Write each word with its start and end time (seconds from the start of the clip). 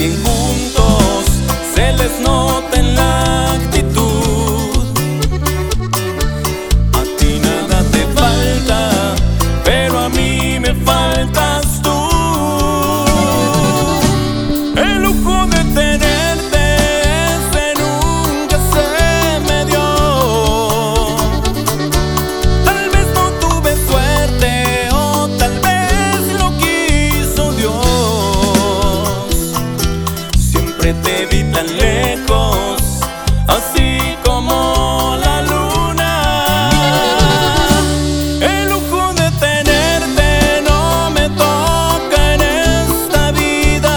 también 0.00 0.29
tan 31.52 31.66
lejos, 31.76 32.80
así 33.46 34.16
como 34.24 35.16
la 35.24 35.42
luna. 35.42 36.70
El 38.40 38.68
lujo 38.68 39.12
de 39.14 39.30
tenerte 39.38 40.62
no 40.68 41.10
me 41.10 41.28
toca 41.30 42.34
en 42.34 42.40
esta 42.42 43.32
vida. 43.32 43.96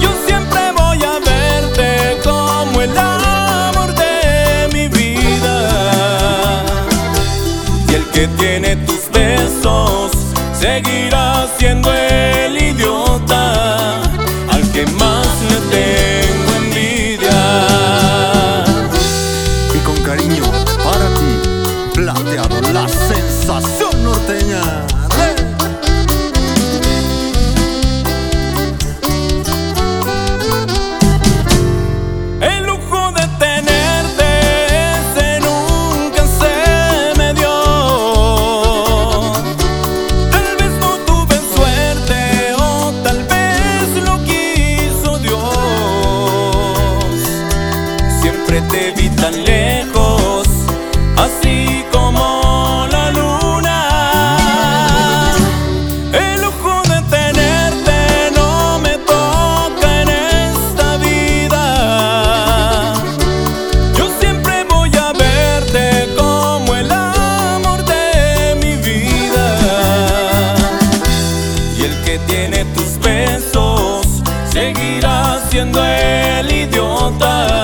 Yo 0.00 0.10
siempre 0.26 0.60
voy 0.76 1.02
a 1.04 1.18
verte 1.20 2.18
como 2.22 2.82
el 2.82 2.96
amor 2.98 3.94
de 3.94 4.68
mi 4.72 4.88
vida. 4.88 6.62
Y 7.88 7.94
el 7.94 8.04
que 8.10 8.28
tiene 8.38 8.76
tus 8.76 9.08
besos 9.10 10.12
seguirá 10.52 11.46
siendo 11.58 11.92
él. 11.92 12.33
te 48.62 48.92
vi 48.92 49.08
tan 49.10 49.44
lejos, 49.44 50.46
así 51.16 51.84
como 51.90 52.86
la 52.90 53.10
luna. 53.10 54.36
El 56.12 56.40
lujo 56.40 56.82
de 56.82 57.02
tenerte 57.10 58.30
no 58.36 58.78
me 58.78 58.96
toca 58.98 60.02
en 60.02 60.08
esta 60.08 60.96
vida. 60.98 61.64
Yo 63.98 64.08
siempre 64.20 64.64
voy 64.70 64.90
a 64.96 65.12
verte 65.12 66.14
como 66.16 66.76
el 66.76 66.92
amor 66.92 67.84
de 67.84 68.54
mi 68.60 68.76
vida. 68.76 69.46
Y 71.76 71.84
el 71.84 72.02
que 72.04 72.18
tiene 72.20 72.64
tus 72.66 72.98
besos 73.00 74.22
seguirá 74.52 75.40
siendo 75.50 75.84
el 75.84 76.52
idiota. 76.52 77.63